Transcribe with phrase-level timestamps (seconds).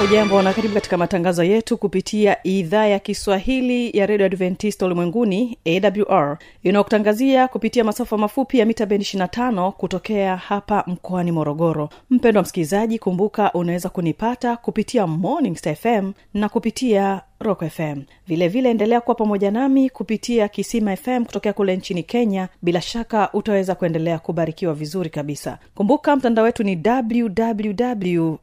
[0.00, 6.38] hujambo na karibu katika matangazo yetu kupitia idhaa ya kiswahili ya redio adventista ulimwenguni awr
[6.62, 11.88] inayokutangazia kupitia masafa mafupi ya mita bendi 25 kutokea hapa mkoani morogoro.
[12.10, 18.48] Mpendo wa msikilizaji kumbuka unaweza kunipata kupitia morning Star fm na kupitia rock fm vilevile
[18.48, 22.48] vile endelea kuwa pamoja nami kupitia kisima fm kutokea kule nchini kenya.
[22.62, 25.58] Bila shaka utaweza kuendelea kubarikiwa vizuri kabisa.
[25.74, 28.34] Kumbuka mtandao wetu ni www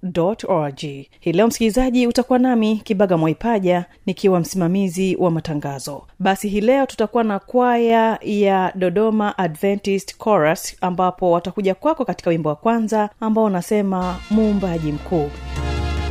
[0.48, 0.80] org.
[1.20, 6.08] Hii leo msikilizaji utakuwa nami kibaga mwaipaja nikiwa msimamizi wa matangazo.
[6.20, 12.50] Basi hii leo tutakuwa na kwaya ya dodoma adventist chorus ambapo watakuja kwako katika wimbo
[12.50, 15.30] wa kwanza ambao unasema muumbaji mkuu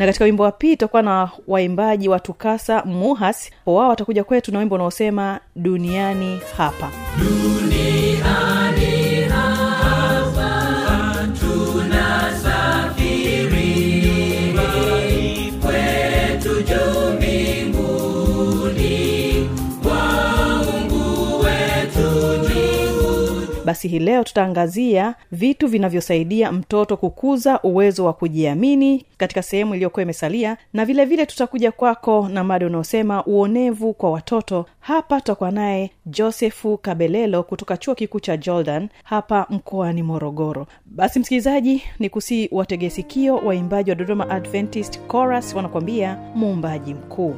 [0.03, 3.51] na katika wimbo wa pili tutakuwa na waimbaji wa tukasa muhas.
[3.67, 6.91] Wao watakuja kwetu na wimbo unaosema duniani hapa.
[7.19, 7.62] Duniani
[23.83, 30.57] basi hii leo tutaangazia vitu vinavyosaidia mtoto kukuza uwezo wa kujiamini katika sehemu iliyokuwa imesalia
[30.73, 34.67] na vile vile tutakuja kwako na mada unaosema uonevu kwa watoto.
[34.81, 40.67] Hapa tutakuwa naye josefu kabelelo kutoka chuo kikuu cha jordan hapa mkoani morogoro.
[40.87, 47.35] Basi msikilizaji ni kusii wategesikio waimbaji wa dodoma adventist chorus wanakuambia muumbaji mkuu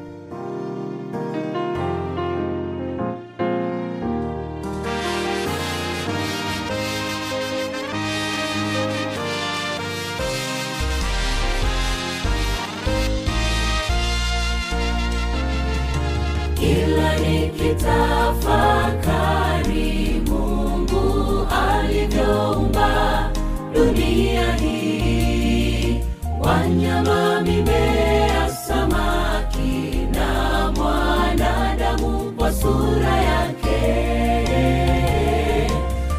[24.34, 26.00] dunia
[26.40, 33.80] wanyama mimea samaki na mwanadamu kwa sura yake.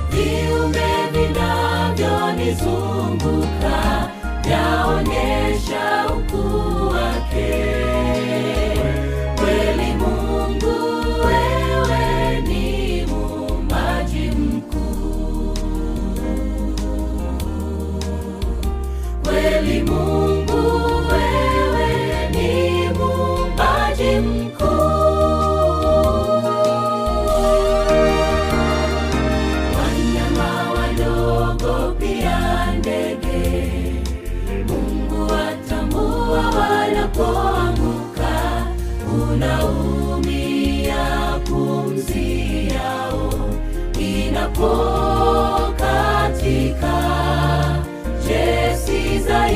[0.10, 2.95] Viumbe vinavyonizunguka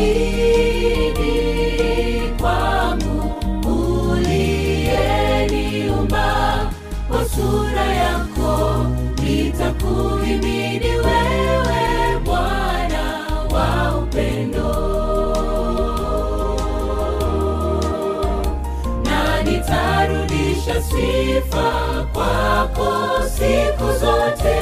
[0.10, 1.38] zaidi
[2.42, 3.18] kwangu
[4.12, 6.28] uliyeniumba
[7.36, 8.86] sura yako
[9.24, 13.04] nitakuhimidi wewe bwana
[13.54, 14.72] wa upendo.
[19.04, 21.72] Na nitarudisha sifa
[22.14, 22.92] kwako
[23.28, 24.60] siku zote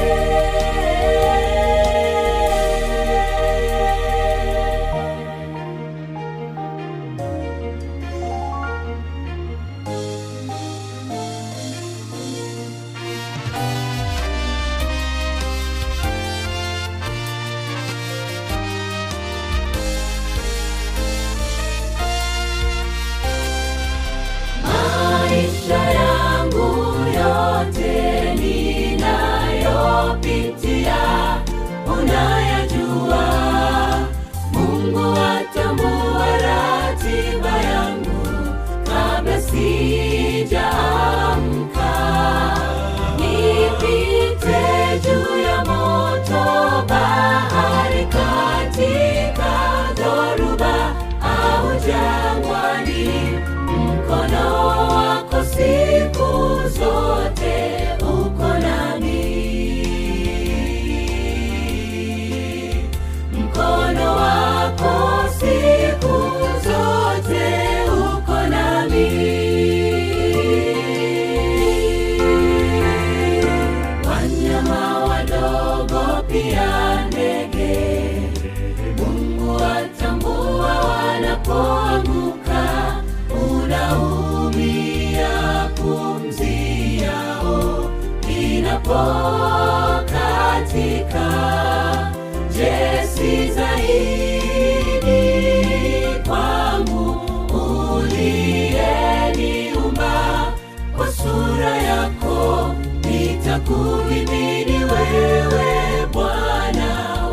[103.57, 106.89] nitakuhimidi wewe bwana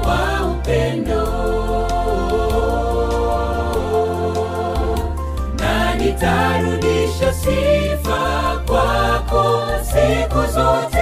[0.06, 1.26] wa upendo.
[5.58, 10.93] Na nitarudisha sifa kwako siku zote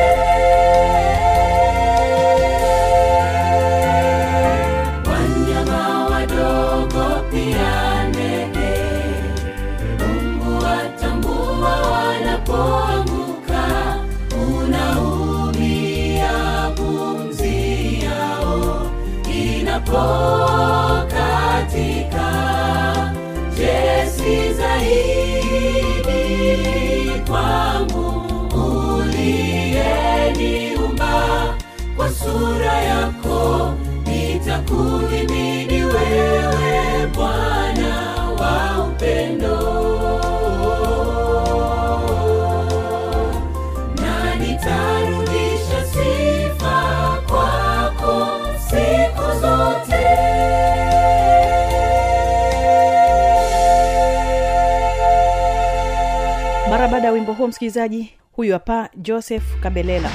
[57.43, 60.11] huo msikilizaji huyu hapa joseph kabelela.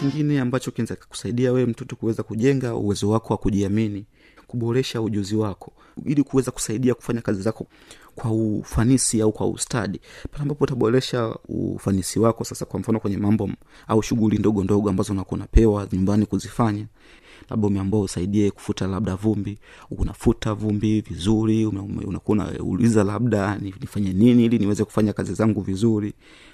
[0.00, 4.04] Kingine ambacho kinaweza kusaidia wewe mtoto kuweza kujenga uwezo wako wa kujiamini
[4.52, 5.72] kuboresha ujuzi wako
[6.04, 7.66] ili kuweza kusaidia kufanya kazi zako
[8.14, 10.00] kwa ufanisi au kwa ustadi.
[10.30, 13.50] Pale ambapo utaboresha ufanisi wako sasa kwa mfano kwenye mambo
[13.88, 16.86] au shughuli ndogo ndogo ambazo unakuwa unapewa nyumbani kuzifanya
[17.50, 19.58] labda umeambua usaidie kufuta labda vumbi
[19.90, 26.12] unafuta vumbi vizuri unakuwa unauliza labda nifanye nini ili niweze kufanya kazi zangu vizuri.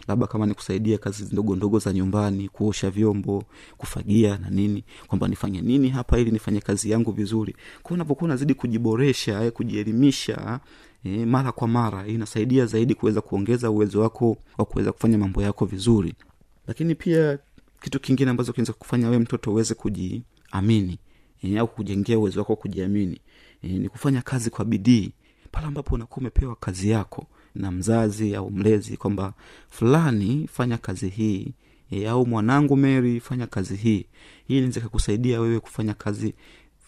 [0.09, 3.45] Labda kama nikusaidia kazi ndogo ndogo za nyumbani kuosha vyombo
[3.77, 7.57] kufagia na nini kwamba nifanye nini hapa ili nifanye kazi yangu vizuri.
[7.83, 10.61] Kwao unapokuwa unazidi kujiboresha eh, kujielimisha
[11.05, 15.65] e, mara kwa mara inasaidia zaidi kuweza kuongeza uwezo wako wa kuweza kufanya mambo yako
[15.67, 16.15] vizuri.
[16.67, 17.39] Lakini pia
[17.81, 19.75] kitu kingine ambacho kinaweza kufanya wewe mtoto uweze
[20.53, 20.99] kujiamini
[21.43, 23.21] e, au kujengea uwezo wako wa kujiamini.
[23.63, 25.13] E, ni kufanya kazi kwa bidii.
[25.53, 29.35] Pale ambapo unakuwa umepewa kazi yako na mzazi au mlezi kwamba
[29.71, 31.53] fulani fanya kazi hii.
[31.91, 34.07] E, au mwanangu meri fanya kazi hii.
[34.49, 36.35] Hii inaweza kakusaidia wewe kufanya kazi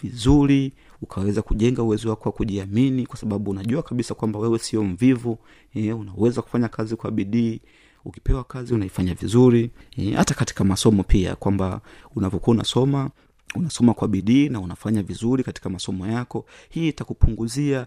[0.03, 5.39] vizuri ukaweza kujenga uwezo wako wa kujiamini kwa sababu unajua kabisa kwamba wewe sio mvivu.
[5.75, 7.61] E, unaweza kufanya kazi kwa bidii.
[8.05, 9.71] Ukipewa kazi unaifanya vizuri.
[9.97, 11.81] E, katika masomo pia kwamba
[12.17, 13.11] unavyokuwa unasoma
[13.55, 17.87] unasoma kwa bidii na unafanya vizuri katika masomo yako hii itakupunguzia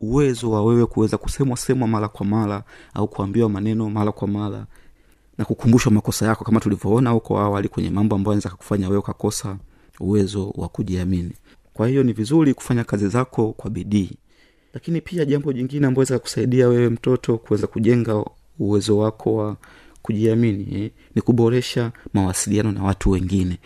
[0.00, 2.64] uwezo wa wewe kuweza kusemwa semwa mara kwa mara
[2.94, 4.66] au kuambiwa maneno mara kwa mara
[5.38, 6.44] na kukumbushwa makosa yako.
[6.44, 9.56] Kama tulivyoona huko awali kwenye mambo ambayo anaweza kufanya wewe ukakosa
[10.00, 11.32] uwezo wa kujiamini.
[11.74, 14.10] Kwa hiyo ni vizuri kufanya kazi zako kwa bidii.
[14.74, 18.24] Lakini pia jambo jingine ambayo weza kusaidia wewe mtoto kuweza kujenga
[18.58, 19.56] uwezo wako wa
[20.02, 23.58] kujiamini eh, ni kuboresha mawasiliano na watu wengine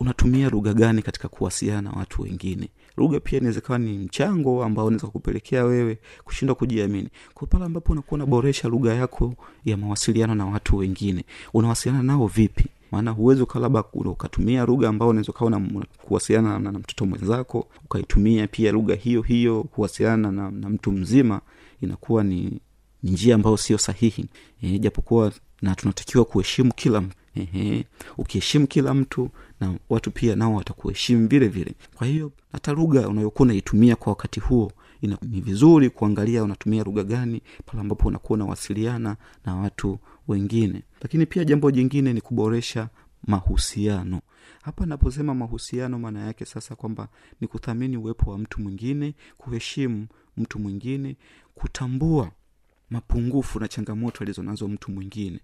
[0.00, 2.68] unatumia lugha gani katika kuwasiliana na watu wengine?
[2.96, 7.08] Lugha pia inaweza kawa ni mchango ambao unaweza kupelekea wewe kushindwa kujiamini.
[7.34, 12.64] Kwa pale ambapo unakuwa unaboresha lugha yako ya mawasiliano na watu wengine unawasiliana nao vipi?
[12.92, 15.62] Maana huwezi ukawa labda ukatumia lugha ambao unaweza ukawa
[16.02, 21.40] kuwasiliana na, na mtoto mwenzako ukaitumia pia lugha hiyo hiyo kuwasiliana na, na mtu mzima
[21.80, 22.60] inakuwa ni
[23.02, 24.26] ni njia ambayo sio sahihi.
[24.62, 27.84] E, japokuwa na tunatakiwa kuheshimu kila mtu Ehe,
[28.18, 29.30] ukiheshimu kila mtu
[29.60, 31.74] na watu pia nao watakuheshimu vile vile.
[31.94, 37.04] Kwa hiyo hata lugha unayokuwa unaitumia kwa wakati huo ina, ni vizuri kuangalia unatumia lugha
[37.04, 39.98] gani pale ambapo unakuwa unawasiliana na watu
[40.28, 40.82] wengine.
[41.02, 42.88] Lakini pia jambo jingine ni kuboresha
[43.26, 44.20] mahusiano.
[44.62, 47.08] Hapa naposema mahusiano maana yake sasa kwamba
[47.40, 51.16] ni kuthamini uwepo wa mtu mwingine kuheshimu mtu mwingine
[51.54, 52.30] kutambua
[52.90, 55.40] mapungufu na changamoto alizonazo mtu mwingine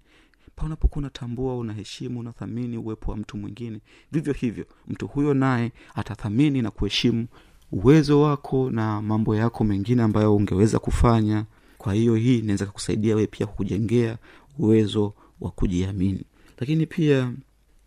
[0.56, 3.80] pa unapokuwa unatambua unaheshimu unathamini uwepo wa mtu mwingine
[4.12, 7.26] vivyo hivyo mtu huyo naye atathamini na kuheshimu
[7.72, 11.44] uwezo wako na mambo yako mengine ambayo ungeweza kufanya.
[11.78, 14.18] Kwa hiyo hii inaweza kusaidia wewe pia kujengea
[14.58, 16.22] uwezo wa kujiamini.
[16.58, 17.32] Lakini pia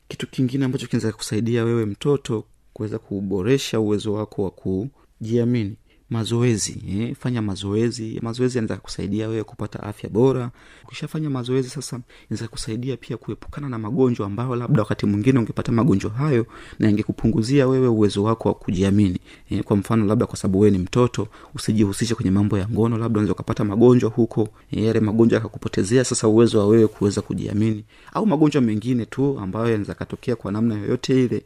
[0.08, 5.76] kitu kingine ambacho kinaweza kusaidia wewe mtoto kuweza kuboresha uwezo wako wa kujiamini
[6.10, 8.20] mazoezi eh, fanya mazoezi.
[8.22, 10.52] Mazoezi yanaweza kusaidia wewe kupata afya bora.
[10.86, 12.00] Ukishafanya mazoezi sasa
[12.30, 16.46] inaweza kusaidia pia kuepukana na magonjwa ambayo labda wakati mwingine ungepata magonjwa hayo
[16.80, 19.20] na yangekupunguzia wewe uwezo wako wa kujiamini.
[19.50, 23.10] Eh, kwa mfano labda kwa sababu wewe ni mtoto usijihusishe kwenye mambo ya ngono labda
[23.20, 24.50] unaweza ukapata magonjwa huko.
[24.72, 27.84] Eh, yale magonjwa yakakupotezea sasa uwezo wa wewe kuweza kujiamini.
[28.14, 31.44] Au magonjwa mengine tu ambayo yanaweza katokea kwa namna yoyote ile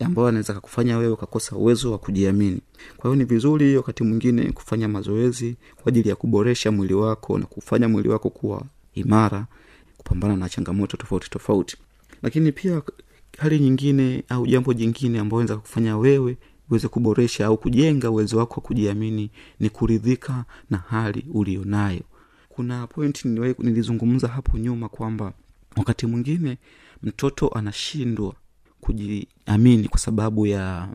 [0.00, 2.60] ambayo anaweza kakufanya wewe ukakosa uwezo wa kujiamini.
[2.96, 7.46] Kwa hiyo ni vizuri wakati mwingine kufanya mazoezi kwa ajili ya kuboresha mwili wako na
[7.46, 8.62] kufanya mwili wako kuwa
[8.94, 9.46] imara
[9.96, 11.76] kupambana na changamoto tofauti tofauti.
[12.22, 12.82] Lakini pia
[13.38, 16.36] hali nyingine au jambo jingine ambayo naweza kufanya wewe
[16.70, 22.00] uweze kuboresha au kujenga uwezo wako wa kujiamini ni kuridhika na hali ulionayo.
[22.48, 23.24] Kuna point
[23.58, 25.32] nilizungumza hapo nyuma kwamba
[25.76, 26.58] wakati mwingine
[27.02, 28.34] mtoto anashindwa
[28.82, 30.88] kujiamini kwa sababu ya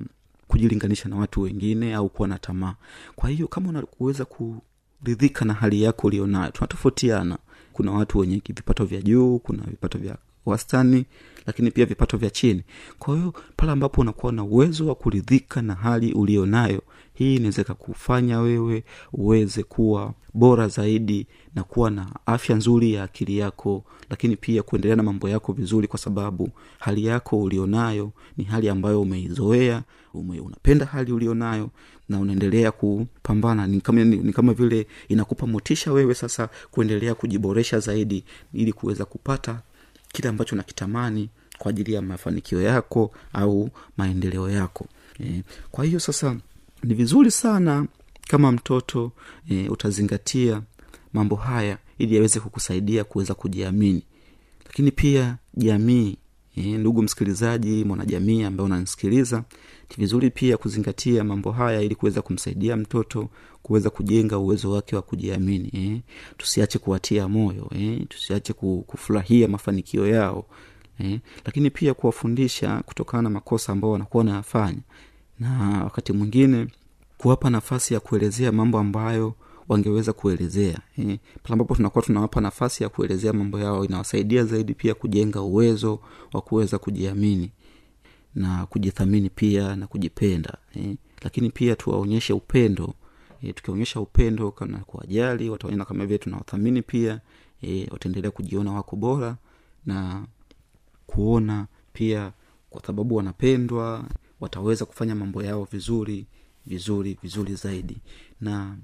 [0.48, 2.76] kujilinganisha na watu wengine au kuwa na tamaa.
[3.16, 7.38] Kwa hiyo kama unaweza kuridhika na hali yako ulionayo tunatofautiana.
[7.74, 11.06] Kuna watu wenye vipato vya juu kuna vipato vya wastani
[11.46, 12.64] lakini pia vipato vya chini.
[13.00, 16.82] Kwa hiyo pale ambapo unakuwa na uwezo wa kuridhika na hali ulionayo
[17.18, 18.84] hii inaweza kufanya wewe
[19.14, 24.96] uweze kuwa bora zaidi na kuwa na afya nzuri ya akili yako lakini pia kuendelea
[24.96, 29.84] na mambo yako vizuri kwa sababu hali yako ulionayo ni hali ambayo umeizoea
[30.14, 31.70] ume, unapenda hali ulionayo
[32.10, 33.68] na unaendelea kupambana.
[33.68, 39.06] Ni kama, ni, ni kama vile inakupa motisha wewe sasa kuendelea kujiboresha zaidi ili kuweza
[39.06, 39.62] kupata
[40.12, 44.86] kile ambacho nakitamani kwa ajili ya mafanikio yako au maendeleo yako.
[45.24, 46.36] E, kwa hiyo sasa
[46.84, 47.86] ni vizuri sana
[48.28, 49.12] kama mtoto
[49.50, 50.62] e, utazingatia
[51.14, 54.04] mambo haya ili yaweze kukusaidia kuweza kujiamini.
[54.66, 56.18] Lakini pia jamii
[56.56, 59.38] e, ndugu msikilizaji mwanajamii ambaye unanisikiliza
[59.90, 63.30] ni vizuri pia kuzingatia mambo haya ili kuweza kumsaidia mtoto
[63.62, 66.02] kuweza kujenga uwezo wake wa kujiamini e,
[66.38, 68.54] tusiache kuwatia moyo e, tusiache
[68.88, 70.46] kufurahia mafanikio yao
[71.04, 74.80] e, lakini pia kuwafundisha kutokana na makosa ambao wanakuwa wanayafanya
[75.40, 76.68] na wakati mwingine
[77.18, 79.34] kuwapa nafasi ya kuelezea mambo ambayo
[79.70, 81.20] wangeweza kuelezea eh.
[81.44, 86.00] pale ambapo tunakuwa tunawapa nafasi ya kuelezea mambo yao inawasaidia zaidi pia kujenga uwezo
[86.34, 87.52] wa kuweza kujiamini
[88.36, 90.96] na kujithamini pia na kujipenda eh.
[91.22, 92.94] lakini pia tuwaonyeshe upendo
[93.44, 97.20] eh, tukionyesha upendo kana kuwajali wataona kama vile tunawathamini pia
[97.62, 99.36] eh, wataendelea kujiona wako bora
[99.86, 100.26] na
[101.08, 102.32] kuona pia
[102.70, 104.06] kwa sababu wanapendwa
[104.40, 106.26] wataweza kufanya mambo yao vizuri
[106.66, 107.98] vizuri vizuri zaidi.
[108.42, 108.76] Na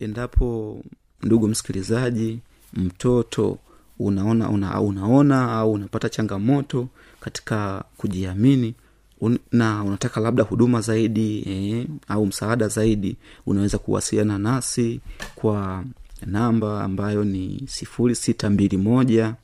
[0.00, 0.82] endapo
[1.22, 2.38] ndugu msikilizaji
[2.72, 3.58] mtoto
[3.98, 6.88] unaona una, unaona au unapata changamoto
[7.20, 8.74] katika kujiamini
[9.20, 15.00] un, na unataka labda huduma zaidi eh, au msaada zaidi unaweza kuwasiliana nasi
[15.34, 15.84] kwa
[16.26, 19.34] namba ambayo ni sifuri sita mbili moja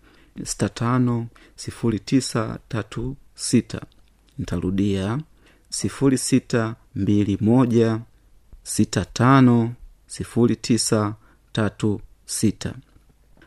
[0.44, 1.26] sita tano
[1.56, 3.80] sifuri tisa tatu sita
[4.38, 5.18] nitarudia
[5.68, 8.00] sifuri sita mbili moja
[8.62, 9.72] sita tano
[10.06, 11.14] sifuri tisa
[11.52, 12.74] tatu sita.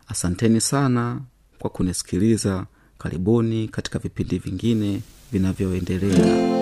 [0.07, 1.21] Asanteni sana
[1.59, 2.65] kwa kunisikiliza.
[2.97, 6.58] Karibuni katika vipindi vingine vinavyoendelea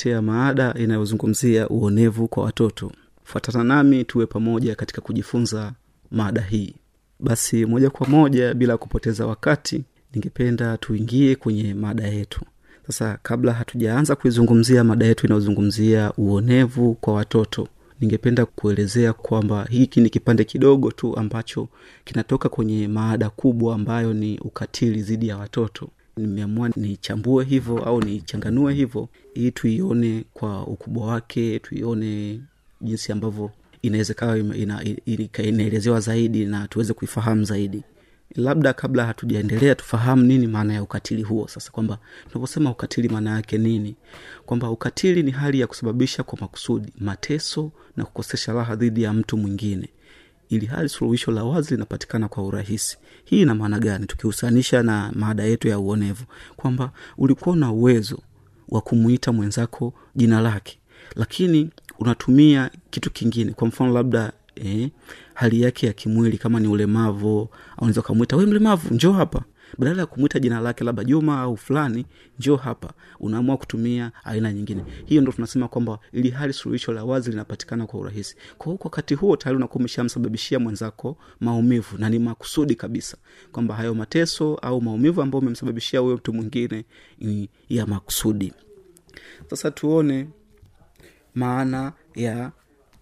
[0.00, 2.92] nitakuletea maada inayozungumzia uonevu kwa watoto.
[3.24, 5.72] Fuatana nami tuwe pamoja katika kujifunza
[6.10, 6.74] maada hii.
[7.20, 12.40] Basi moja kwa moja bila kupoteza wakati ningependa tuingie kwenye mada yetu.
[12.86, 17.68] Sasa kabla hatujaanza kuizungumzia mada yetu inayozungumzia uonevu kwa watoto
[18.00, 21.68] ningependa kuelezea kwamba hiki ni kipande kidogo tu ambacho
[22.04, 25.88] kinatoka kwenye maada kubwa ambayo ni ukatili dhidi ya watoto
[26.20, 32.40] nimeamua nichambue hivyo au nichanganue hivyo ili tuione kwa ukubwa wake tuione
[32.80, 33.50] jinsi ambavyo
[33.82, 34.84] inaweza ina,
[35.42, 37.82] inaelezewa zaidi na tuweze kuifahamu zaidi.
[38.34, 41.48] Labda kabla hatujaendelea tufahamu nini maana ya ukatili huo.
[41.48, 41.98] Sasa kwamba
[42.28, 43.96] tunaposema ukatili maana yake nini?
[44.46, 49.36] Kwamba ukatili ni hali ya kusababisha kwa makusudi mateso na kukosesha raha dhidi ya mtu
[49.36, 49.88] mwingine
[50.50, 52.98] ili hali suluhisho la wazi linapatikana kwa urahisi.
[53.24, 54.06] Hii ina maana gani?
[54.06, 56.24] Tukihusanisha na maada yetu ya uonevu
[56.56, 58.18] kwamba ulikuwa na uwezo
[58.68, 60.78] wa kumwita mwenzako jina lake
[61.16, 63.52] lakini unatumia kitu kingine.
[63.52, 64.90] Kwa mfano labda eh,
[65.34, 69.42] hali yake ya kimwili kama ni ulemavu unaweza ukamwita we mlemavu njoo hapa
[69.78, 72.06] badala ya kumwita jina lake labda juma au fulani
[72.38, 72.92] njoo hapa.
[73.20, 74.84] Unaamua kutumia aina nyingine.
[75.06, 78.36] Hiyo ndo tunasema kwamba ili hali suluhisho la wazi linapatikana kwa urahisi.
[78.58, 83.16] Kwa kwa wakati huo tayari unakuwa umeshamsababishia mwenzako maumivu na ni makusudi kabisa
[83.52, 86.84] kwamba hayo mateso au maumivu ambayo umemsababishia huyo mtu mwingine
[87.18, 88.52] ni ya makusudi.
[89.50, 90.28] Sasa tuone
[91.34, 92.52] maana ya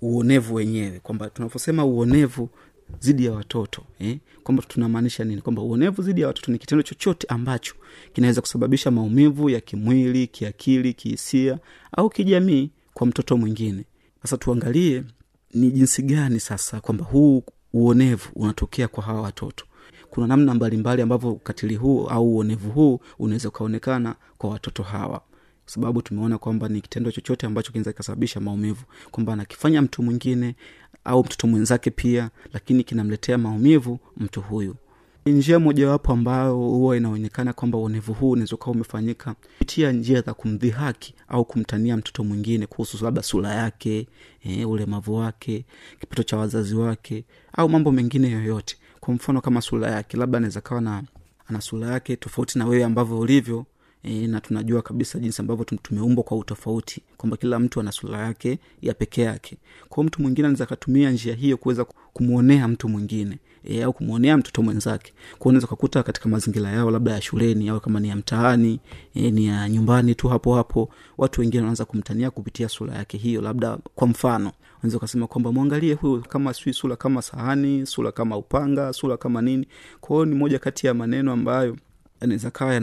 [0.03, 2.51] uonevu wenyewe kwamba tunavyosema uonevu
[3.00, 4.18] dhidi ya watoto eh?
[4.42, 5.40] kwamba tunamaanisha nini?
[5.42, 7.75] Kwamba uonevu dhidi ya watoto ni kitendo chochote ambacho
[8.12, 11.59] kinaweza kusababisha maumivu ya kimwili kiakili kihisia
[11.97, 13.85] au kijamii kwa mtoto mwingine.
[14.23, 15.04] Sasa tuangalie
[15.54, 17.42] ni jinsi gani sasa kwamba huu
[17.73, 19.64] uonevu unatokea kwa hawa watoto.
[20.11, 25.18] Kuna namna mbalimbali ambavyo ukatili huu au uonevu huu unaweza ukaonekana kwa watoto hawa.
[25.64, 28.85] Kwa sababu tumeona kwamba ni kitendo chochote ambacho kinaweza kikasababisha maumivu.
[29.11, 30.55] Kwamba anakifanya mtu mwingine
[31.09, 34.75] au mtoto mwenzake pia lakini kinamletea maumivu mtu huyu.
[35.27, 41.14] Njia mojawapo ambayo huwa inaonekana kwamba uonevu huu unaweza ukawa umefanyika kupitia njia za kumdhihaki
[41.29, 44.07] au kumtania mtoto mwingine kuhusu labda sura yake
[44.44, 45.64] e, ulemavu wake
[46.01, 48.77] kipato cha wazazi wake au mambo mengine yoyote.
[49.01, 51.03] Kwa mfano kama sura yake labda anaweza kawa na
[51.49, 53.66] ana sura yake tofauti na wewe ambavyo ulivyo
[54.09, 58.18] e, na tunajua kabisa jinsi ambavyo tum- tumeumbwa kwa utofauti kwamba kila mtu ana sura
[58.18, 59.57] yake ya peke yake.
[59.88, 64.62] Kwao mtu mwingine anaweza akatumia njia hiyo kuweza kumwonea mtu mwingine e, au kumwonea mtoto
[64.62, 65.12] mwenzake.
[65.38, 68.81] Kwao ukakuta katika mazingira yao labda ya shuleni au kama ni ya mtaani
[69.14, 73.40] e, ni ya nyumbani tu hapo hapo watu wengine wanaanza kumtania kupitia sura yake hiyo.
[73.42, 78.37] Labda kwa mfano unaweza ukasema kwamba mwangalie huyu kama sui sura kama sahani sura kama
[78.37, 79.66] upanga sura kama nini.
[80.01, 81.77] Kwa hiyo ni moja kati ya maneno ambayo
[82.20, 82.74] yanaweza kawa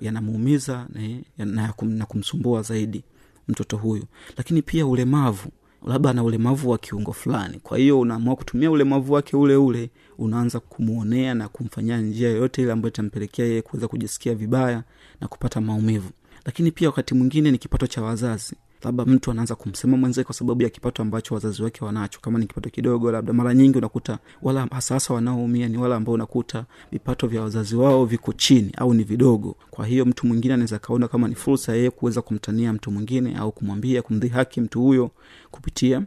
[0.00, 3.04] yanamuumiza yana, yana, yana- na, na kumsumbua zaidi
[3.48, 4.04] mtoto huyu.
[4.36, 5.48] Lakini pia ulemavu
[5.86, 7.58] labda ana ulemavu wa kiungo fulani.
[7.62, 12.72] Kwa hiyo unaamua kutumia ulemavu wake ule ule unaanza kumwonea na kumfanyia njia yoyote ile
[12.72, 14.82] ambayo itampelekea yeye kuweza kujisikia vibaya
[15.20, 16.10] na kupata maumivu.
[16.44, 20.62] Lakini pia wakati mwingine ni kipato cha wazazi labda mtu anaanza kumsema mwenzake kwa sababu
[20.62, 22.20] ya kipato ambacho wazazi wake wanacho.
[22.20, 26.14] Kama ni kipato kidogo labda mara nyingi unakuta wala hasa hasa wanaoumia ni wale ambao
[26.14, 29.56] unakuta vipato vya wazazi wao viko chini au ni vidogo.
[29.70, 33.52] Kwa hiyo mtu mwingine anaweza kaona kama ni fursa yeye kuweza kumtania mtu mwingine au
[33.52, 35.10] kumwambia kumdhihaki mtu huyo
[35.50, 36.02] kupitia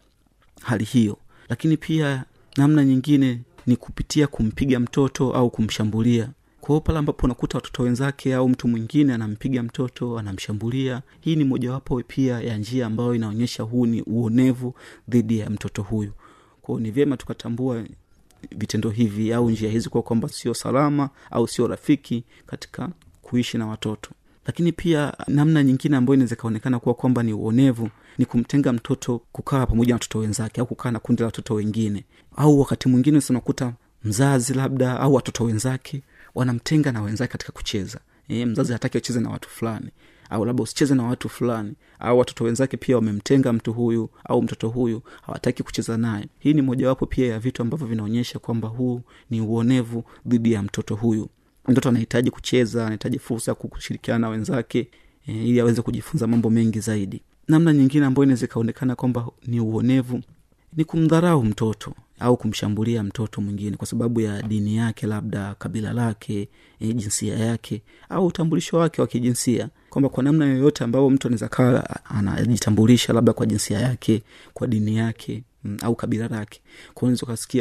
[0.61, 1.17] hali hiyo.
[1.49, 2.23] Lakini pia
[2.57, 6.29] namna nyingine ni kupitia kumpiga mtoto au kumshambulia
[6.63, 11.01] kwa hiyo pale ambapo unakuta watoto wenzake au mtu mwingine anampiga mtoto anamshambulia.
[11.21, 14.73] Hii ni mojawapo pia ya njia ambayo inaonyesha huu ni uonevu
[15.09, 16.11] dhidi ya mtoto huyu.
[16.61, 17.83] Kwao ni vyema tukatambua
[18.57, 22.89] vitendo hivi au njia hizi kuwa kwamba sio salama au sio rafiki katika
[23.21, 24.09] kuishi na watoto.
[24.45, 29.65] Lakini pia namna nyingine ambayo inaweza ikaonekana kuwa kwamba ni uonevu ni kumtenga mtoto kukaa
[29.65, 32.03] pamoja na watoto wenzake au kukaa na kundi la watoto wengine.
[32.35, 33.73] Au wakati mwingine unakuta
[34.03, 36.01] mzazi labda au watoto wenzake
[36.35, 37.99] wanamtenga na wenzake katika kucheza.
[38.27, 39.89] E, mzazi hataki acheze na watu fulani.
[40.29, 41.73] Au labda usicheze na watu fulani.
[41.99, 46.27] Au watoto wenzake pia wamemtenga mtu huyu au mtoto huyu hawataki kucheza naye.
[46.39, 50.95] Hii ni mojawapo pia ya vitu ambavyo vinaonyesha kwamba huu ni uonevu dhidi ya mtoto
[50.95, 51.29] huyu.
[51.67, 54.87] Mtoto anahitaji kucheza anahitaji fursa ya kushirikiana na wenzake
[55.27, 57.21] e, ili aweze kujifunza mambo mengi zaidi.
[57.47, 60.21] Namna nyingine ambayo inaweza ikaonekana kwamba ni uonevu
[60.77, 61.93] ni kumdharau mtoto
[62.23, 67.81] au kumshambulia mtoto mwingine kwa sababu ya dini yake labda kabila lake e, jinsia yake
[68.09, 69.69] au utambulisho wake wa kijinsia.
[69.89, 74.95] Kwamba kwa namna yoyote ambayo mtu anaweza kawa anajitambulisha labda kwa jinsia yake kwa dini
[74.97, 76.61] yake m, au kabila lake.
[76.93, 77.15] Kwa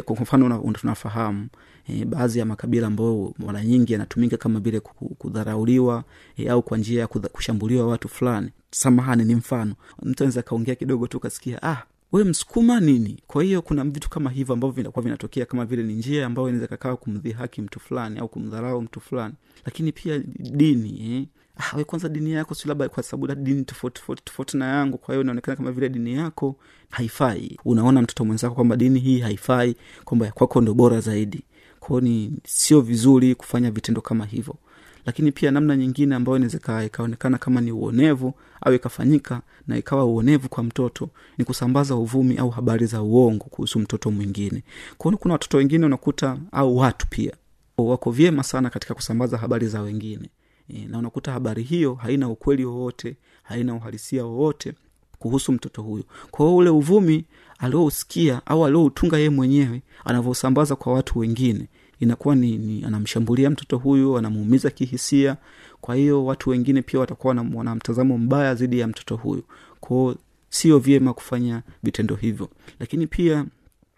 [0.04, 1.48] kwa mfano una- una- tunafahamu
[1.88, 6.04] e, baadhi ya makabila ambayo mara nyingi yanatumika kama vile ku- kudharauliwa
[6.36, 8.50] e, au kwa njia ya kushambuliwa watu fulani.
[8.70, 9.74] Samahani ni mfano.
[10.02, 13.22] Mtu anaweza kaongea kidogo tu kasikia ah we msukuma nini?
[13.26, 16.66] Kwa hiyo kuna vitu kama hivyo ambavyo vinakuwa vinatokea kama vile ni njia ambayo inaweza
[16.66, 19.34] kakaa kumdhihaki mtu fulani au kumdharau mtu fulani.
[19.64, 21.24] Lakini pia dini eh?
[21.56, 24.98] ah, kwanza dini yako si labda kwa sababu dini tofauti tofauti tofauti na yangu.
[24.98, 26.56] Kwa hiyo inaonekana kama vile dini yako
[26.90, 27.58] haifai.
[27.64, 31.42] Unaona mtoto mwenzako kwamba dini hii haifai kwamba kwako ndo bora zaidi.
[31.80, 34.56] Kwao ni sio vizuri kufanya vitendo kama hivyo
[35.06, 40.48] lakini pia namna nyingine ambayo inaweza ikaonekana kama ni uonevu au ikafanyika na ikawa uonevu
[40.48, 44.62] kwa mtoto ni kusambaza uvumi au habari za uongo kuhusu mtoto mwingine.
[44.98, 47.32] Kwao kuna watoto wengine unakuta au watu pia
[47.78, 50.30] wako vyema sana katika kusambaza habari za wengine.
[50.68, 54.72] E, na unakuta habari hiyo haina ukweli wowote haina uhalisia wowote
[55.18, 56.04] kuhusu mtoto huyo.
[56.30, 57.24] Kwa ule uvumi
[57.58, 61.68] aliousikia au alioutunga yeye mwenyewe anavyosambaza kwa watu wengine
[62.02, 65.36] inakuwa ni, ni anamshambulia mtoto huyu anamuumiza kihisia.
[65.80, 69.42] Kwa hiyo watu wengine pia watakuwa wana- mtazamo mbaya dhidi ya mtoto huyu.
[69.80, 70.16] Kwao
[70.48, 72.48] sio vyema kufanya vitendo hivyo.
[72.80, 73.46] Lakini pia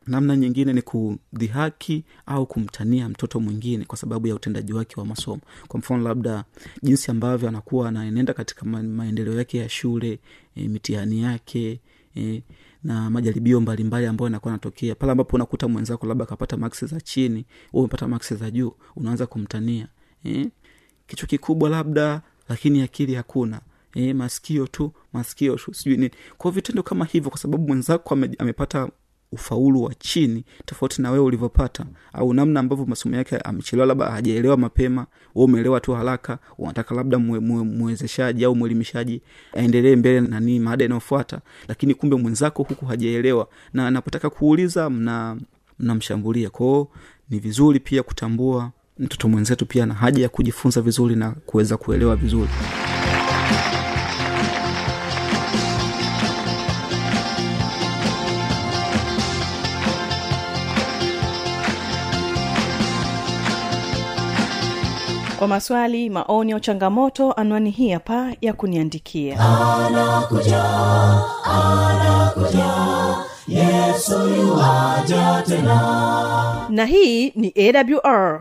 [0.07, 5.41] namna nyingine ni kudhihaki au kumtania mtoto mwingine kwa sababu ya utendaji wake wa masomo.
[5.69, 6.45] Kwa mfano labda
[6.83, 10.19] jinsi ambavyo anakuwa anaenenda katika maendeleo yake ya shule
[10.57, 11.81] e, mitihani yake
[12.17, 12.43] e,
[12.85, 14.95] na majaribio mbalimbali ambayo anakuwa yanatokea.
[14.95, 19.27] Pale ambapo unakuta mwenzako labda akapata maksi za chini u umepata maksi za juu unaanza
[19.27, 19.89] kumtania.
[20.25, 20.47] Eh?
[21.07, 23.61] kichwa kikubwa labda lakini akili hakuna.
[23.95, 28.31] Eh, masikio tu masikio tu sijui nini kwao vitendo kama hivyo kwa sababu mwenzako ame,
[28.39, 28.89] amepata
[29.33, 34.57] ufaulu wa chini tofauti na wewe ulivyopata au namna ambavyo masomo yake amechelewa labda hajaelewa
[34.57, 39.21] mapema we umeelewa tu haraka unataka labda mwezeshaji mwe- au mwelimishaji
[39.57, 45.37] aendelee mbele na nini maada inayofuata lakini kumbe mwenzako huku hajaelewa na anapotaka kuuliza mna
[45.79, 46.51] mnamshambulia.
[46.51, 46.89] Kwao
[47.31, 52.17] ni vizuri pia kutambua mtoto mwenzetu pia na haja ya kujifunza vizuri na kuweza kuelewa
[52.17, 52.49] vizuri
[65.45, 69.37] kwa maswali maoni au changamoto anwani hii hapa ya kuniandikia.
[76.69, 78.41] Na hii ni awr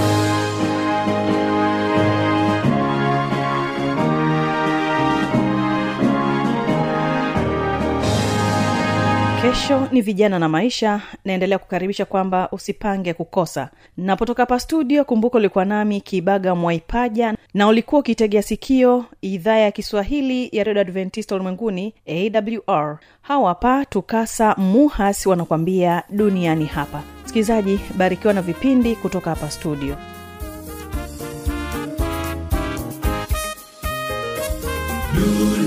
[9.51, 11.01] kesho ni vijana na maisha.
[11.25, 13.69] Naendelea kukaribisha kwamba usipange kukosa.
[13.97, 20.49] Napotoka hapa studio kumbuka ulikuwa nami kibaga mwaipaja na ulikuwa ukitegea sikio idhaa ya kiswahili
[20.51, 27.03] ya redio adventista ulimwenguni awr hawa hapa tukasa muhas wanakuambia duniani hapa.
[27.23, 29.95] Msikilizaji barikiwa na vipindi kutoka hapa studio.
[35.13, 35.60] Tunaposafiri